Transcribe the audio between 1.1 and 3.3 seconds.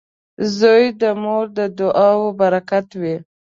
مور د دعاو برکت وي.